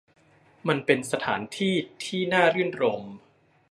[0.67, 3.13] มันเป็นสถานที่ที่น่ารื่นรมย์